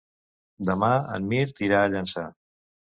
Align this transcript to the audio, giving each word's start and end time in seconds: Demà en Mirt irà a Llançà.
Demà 0.71 0.89
en 1.19 1.31
Mirt 1.35 1.65
irà 1.69 1.85
a 1.87 1.95
Llançà. 1.95 2.29